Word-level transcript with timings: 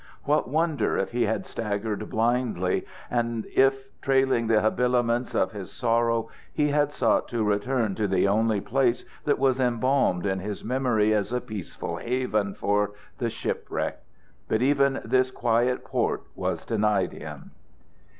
What 0.23 0.49
wonder 0.49 0.97
if 0.97 1.11
he 1.11 1.25
had 1.27 1.45
staggered 1.45 2.09
blindly, 2.09 2.87
and 3.11 3.45
if, 3.55 3.85
trailing 4.01 4.47
the 4.47 4.61
habiliments 4.63 5.35
of 5.35 5.51
his 5.51 5.71
sorrow, 5.71 6.29
he 6.51 6.69
had 6.69 6.91
sought 6.91 7.27
to 7.27 7.43
return 7.43 7.93
to 7.93 8.07
the 8.07 8.27
only 8.27 8.61
place 8.61 9.05
that 9.25 9.37
was 9.37 9.59
embalmed 9.59 10.25
in 10.25 10.39
his 10.39 10.63
memory 10.63 11.13
as 11.13 11.31
a 11.31 11.39
peaceful 11.39 11.97
haven 11.97 12.55
for 12.55 12.93
the 13.19 13.29
shipwrecked? 13.29 14.03
But 14.47 14.63
even 14.63 15.01
this 15.05 15.29
quiet 15.29 15.85
port 15.85 16.23
was 16.35 16.65
denied 16.65 17.13
him. 17.13 17.51